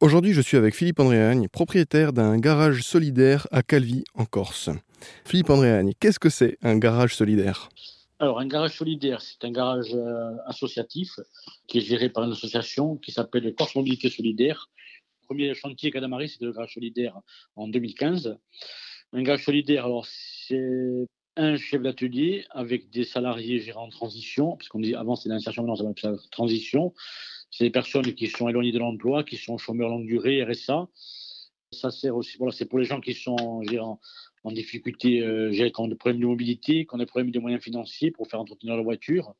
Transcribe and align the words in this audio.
Aujourd'hui, 0.00 0.32
je 0.32 0.40
suis 0.40 0.56
avec 0.56 0.76
Philippe 0.76 1.00
Andréagne, 1.00 1.48
propriétaire 1.48 2.12
d'un 2.12 2.38
garage 2.38 2.82
solidaire 2.82 3.48
à 3.50 3.64
Calvi, 3.64 4.04
en 4.14 4.26
Corse. 4.26 4.70
Philippe 5.24 5.50
Andréagne, 5.50 5.92
qu'est-ce 5.98 6.20
que 6.20 6.28
c'est 6.28 6.56
un 6.62 6.78
garage 6.78 7.16
solidaire? 7.16 7.68
Alors, 8.20 8.38
un 8.38 8.46
garage 8.46 8.76
solidaire, 8.78 9.20
c'est 9.20 9.44
un 9.44 9.50
garage 9.50 9.92
euh, 9.92 10.36
associatif 10.46 11.18
qui 11.66 11.78
est 11.78 11.80
géré 11.80 12.10
par 12.10 12.22
une 12.22 12.30
association 12.30 12.94
qui 12.94 13.10
s'appelle 13.10 13.52
Corse 13.56 13.74
Mobilité 13.74 14.08
Solidaire. 14.08 14.70
Le 15.22 15.26
premier 15.26 15.54
chantier 15.54 15.90
qu'a 15.90 16.00
c'était 16.28 16.44
le 16.44 16.52
garage 16.52 16.74
solidaire 16.74 17.18
en 17.56 17.66
2015. 17.66 18.38
Un 19.14 19.22
garage 19.22 19.46
solidaire, 19.46 19.86
alors, 19.86 20.06
c'est 20.06 21.08
un 21.34 21.56
chef 21.56 21.82
d'atelier 21.82 22.44
avec 22.50 22.88
des 22.90 23.02
salariés 23.02 23.58
gérants 23.58 23.86
en 23.86 23.90
transition, 23.90 24.56
parce 24.56 24.68
qu'on 24.68 24.78
dit 24.78 24.94
avant 24.94 25.16
c'était 25.16 25.30
l'insertion, 25.30 25.64
maintenant 25.64 25.92
la 26.04 26.16
transition. 26.30 26.94
C'est 27.50 27.64
des 27.64 27.70
personnes 27.70 28.14
qui 28.14 28.26
sont 28.26 28.48
éloignées 28.48 28.72
de 28.72 28.78
l'emploi, 28.78 29.24
qui 29.24 29.36
sont 29.36 29.58
chômeurs 29.58 29.88
longue 29.88 30.06
durée, 30.06 30.42
RSA. 30.44 30.88
Ça 31.72 31.90
sert 31.90 32.16
aussi, 32.16 32.38
voilà, 32.38 32.52
c'est 32.52 32.66
pour 32.66 32.78
les 32.78 32.84
gens 32.84 33.00
qui 33.00 33.14
sont 33.14 33.62
en, 34.44 34.52
difficulté, 34.52 35.20
euh, 35.20 35.50
qui 35.50 35.80
ont 35.80 35.88
des 35.88 35.94
problèmes 35.94 36.20
de 36.20 36.26
mobilité, 36.26 36.86
qui 36.86 36.94
ont 36.94 36.98
des 36.98 37.06
problèmes 37.06 37.30
de 37.30 37.38
moyens 37.38 37.62
financiers 37.62 38.10
pour 38.10 38.28
faire 38.28 38.40
entretenir 38.40 38.74
leur 38.74 38.84
voiture. 38.84 39.34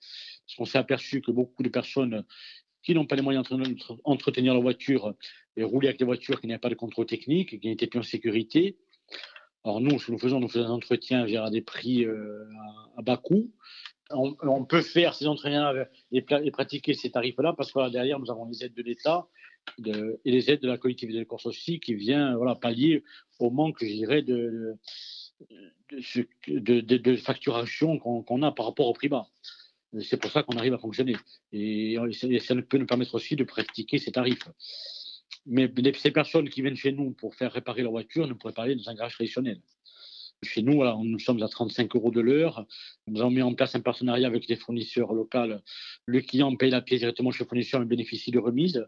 Parce 0.46 0.56
qu'on 0.56 0.64
s'est 0.66 0.78
aperçu 0.78 1.20
que 1.22 1.30
beaucoup 1.30 1.62
de 1.62 1.68
personnes 1.68 2.24
qui 2.82 2.94
n'ont 2.94 3.06
pas 3.06 3.16
les 3.16 3.22
moyens 3.22 3.46
d'entretenir 3.48 4.52
leur 4.54 4.62
voiture 4.62 5.14
et 5.56 5.64
rouler 5.64 5.88
avec 5.88 5.98
des 5.98 6.04
voitures 6.04 6.40
qui 6.40 6.46
n'avaient 6.46 6.58
pas 6.58 6.70
de 6.70 6.74
contrôle 6.74 7.06
technique, 7.06 7.60
qui 7.60 7.68
n'étaient 7.68 7.86
plus 7.86 8.00
en 8.00 8.02
sécurité. 8.02 8.76
Alors 9.64 9.80
nous, 9.80 9.98
ce 9.98 10.06
que 10.06 10.12
nous 10.12 10.18
faisons, 10.18 10.40
nous 10.40 10.48
faisons 10.48 10.66
un 10.66 10.70
entretien 10.70 11.24
à 11.24 11.50
des 11.50 11.60
prix 11.60 12.04
euh, 12.04 12.44
à, 12.96 13.02
bas 13.02 13.16
coût 13.16 13.50
on, 14.10 14.64
peut 14.64 14.82
faire 14.82 15.14
ces 15.14 15.26
entraînements 15.26 15.72
et, 16.12 16.22
pratiquer 16.50 16.94
ces 16.94 17.10
tarifs-là 17.10 17.52
parce 17.52 17.72
que 17.72 17.90
derrière, 17.90 18.18
nous 18.18 18.30
avons 18.30 18.46
les 18.46 18.64
aides 18.64 18.74
de 18.74 18.82
l'État 18.82 19.26
et 19.84 20.30
les 20.30 20.50
aides 20.50 20.60
de 20.60 20.68
la 20.68 20.78
collectivité 20.78 21.18
de 21.18 21.24
Corse 21.24 21.46
aussi 21.46 21.80
qui 21.80 21.94
vient 21.94 22.36
voilà, 22.36 22.54
pallier 22.54 23.04
au 23.38 23.50
manque, 23.50 23.78
je 23.80 23.86
dirais, 23.86 24.22
de, 24.22 24.76
facturation 27.16 27.98
qu'on 27.98 28.42
a 28.42 28.52
par 28.52 28.66
rapport 28.66 28.86
au 28.86 28.92
prix 28.92 29.08
bas. 29.08 29.28
C'est 30.00 30.20
pour 30.20 30.30
ça 30.30 30.42
qu'on 30.42 30.56
arrive 30.56 30.74
à 30.74 30.78
fonctionner. 30.78 31.16
Et, 31.52 31.96
ça 32.40 32.54
peut 32.56 32.78
nous 32.78 32.86
permettre 32.86 33.14
aussi 33.14 33.36
de 33.36 33.44
pratiquer 33.44 33.98
ces 33.98 34.12
tarifs. 34.12 34.48
Mais 35.46 35.70
ces 35.94 36.10
personnes 36.10 36.48
qui 36.48 36.62
viennent 36.62 36.76
chez 36.76 36.92
nous 36.92 37.12
pour 37.12 37.34
faire 37.34 37.52
réparer 37.52 37.82
leur 37.82 37.92
voiture 37.92 38.26
ne 38.26 38.34
pourraient 38.34 38.58
aller 38.58 38.74
dans 38.74 38.88
un 38.88 38.94
garage 38.94 39.14
traditionnel. 39.14 39.60
Chez 40.44 40.62
nous, 40.62 40.84
nous 41.04 41.18
sommes 41.18 41.42
à 41.42 41.48
35 41.48 41.96
euros 41.96 42.12
de 42.12 42.20
l'heure. 42.20 42.64
Nous 43.08 43.20
avons 43.20 43.30
mis 43.30 43.42
en 43.42 43.54
place 43.54 43.74
un 43.74 43.80
partenariat 43.80 44.28
avec 44.28 44.46
les 44.46 44.54
fournisseurs 44.54 45.12
locaux. 45.12 45.60
Le 46.06 46.20
client 46.20 46.54
paye 46.54 46.70
la 46.70 46.80
pièce 46.80 47.00
directement 47.00 47.32
chez 47.32 47.42
le 47.42 47.48
fournisseur 47.48 47.82
et 47.82 47.84
bénéficie 47.84 48.30
de 48.30 48.38
remise 48.38 48.86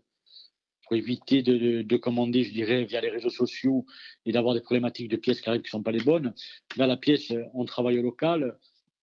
pour 0.83 0.97
éviter 0.97 1.43
de, 1.43 1.97
commander, 1.97 2.45
je 2.45 2.53
dirais, 2.53 2.85
via 2.85 3.01
les 3.01 3.11
réseaux 3.11 3.31
sociaux 3.31 3.85
et 4.27 4.33
d'avoir 4.33 4.55
des 4.55 4.61
problématiques 4.61 5.09
de 5.09 5.17
pièces 5.17 5.41
qui 5.41 5.49
arrivent 5.49 5.63
qui 5.63 5.69
ne 5.69 5.79
sont 5.79 5.83
pas 5.83 5.93
les 5.93 6.03
bonnes. 6.03 6.35
Là, 6.77 6.87
la 6.87 6.97
pièce, 6.97 7.33
on 7.55 7.65
travaille 7.65 7.99
au 7.99 8.03
local 8.03 8.57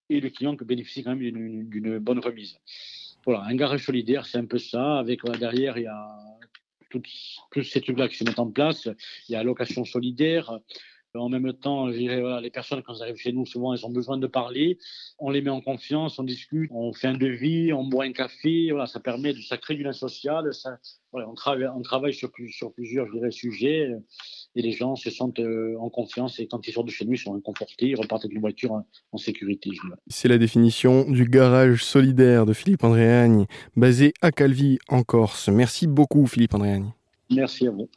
et 0.09 0.21
le 0.21 0.29
client 0.29 0.53
bénéficie 0.53 1.03
quand 1.03 1.15
même 1.15 1.19
d'une 1.69 1.99
bonne 1.99 2.19
remise. 2.19 2.57
Voilà, 3.25 3.43
un 3.43 3.55
garage 3.55 3.85
solidaire, 3.85 4.25
c'est 4.25 4.37
un 4.37 4.45
peu 4.45 4.57
ça. 4.57 4.99
Avec 4.99 5.19
derrière, 5.37 5.77
il 5.77 5.83
y 5.83 5.87
a 5.87 6.17
tous 6.89 7.63
ces 7.63 7.81
trucs-là 7.81 8.07
qui 8.07 8.15
se 8.15 8.23
mettent 8.23 8.39
en 8.39 8.49
place. 8.49 8.87
Il 9.27 9.33
y 9.33 9.35
a 9.35 9.43
location 9.43 9.83
solidaire. 9.83 10.59
En 11.17 11.29
même 11.29 11.53
temps, 11.53 11.89
voilà, 11.89 12.41
les 12.41 12.49
personnes, 12.49 12.81
quand 12.83 12.93
elles 12.95 13.03
arrivent 13.03 13.17
chez 13.17 13.31
nous, 13.31 13.45
souvent, 13.45 13.73
elles 13.73 13.85
ont 13.85 13.91
besoin 13.91 14.17
de 14.17 14.27
parler. 14.27 14.77
On 15.19 15.29
les 15.29 15.41
met 15.41 15.49
en 15.49 15.61
confiance, 15.61 16.19
on 16.19 16.23
discute, 16.23 16.69
on 16.73 16.93
fait 16.93 17.07
un 17.07 17.17
devis, 17.17 17.73
on 17.73 17.85
boit 17.85 18.05
un 18.05 18.13
café. 18.13 18.69
Voilà, 18.71 18.87
ça 18.87 18.99
permet 18.99 19.33
de, 19.33 19.41
ça 19.41 19.57
crée 19.57 19.75
du 19.75 19.83
lien 19.83 19.93
social. 19.93 20.53
Ça, 20.53 20.77
voilà, 21.11 21.29
on, 21.29 21.33
travaille, 21.35 21.67
on 21.67 21.81
travaille 21.81 22.13
sur, 22.13 22.31
sur 22.49 22.73
plusieurs 22.73 23.07
je 23.07 23.13
dirais, 23.13 23.31
sujets 23.31 23.91
et 24.57 24.61
les 24.61 24.71
gens 24.71 24.95
se 24.95 25.09
sentent 25.09 25.39
euh, 25.39 25.75
en 25.79 25.89
confiance 25.89 26.39
et 26.39 26.47
quand 26.47 26.67
ils 26.67 26.73
sortent 26.73 26.87
de 26.87 26.91
chez 26.91 27.05
nous, 27.05 27.13
ils 27.13 27.19
sont 27.19 27.39
confortés, 27.41 27.89
ils 27.89 27.95
repartent 27.95 28.25
avec 28.25 28.33
une 28.33 28.41
voiture 28.41 28.71
en, 29.11 29.17
sécurité. 29.17 29.71
C'est 30.07 30.27
la 30.27 30.37
définition 30.37 31.09
du 31.09 31.25
garage 31.25 31.83
solidaire 31.83 32.45
de 32.45 32.53
Philippe 32.53 32.83
Andréagne, 32.83 33.45
basé 33.75 34.13
à 34.21 34.31
Calvi, 34.31 34.79
en 34.89 35.03
Corse. 35.03 35.49
Merci 35.49 35.87
beaucoup, 35.87 36.25
Philippe 36.27 36.55
Andréagne. 36.55 36.91
Merci 37.29 37.67
à 37.67 37.71
vous. 37.71 37.89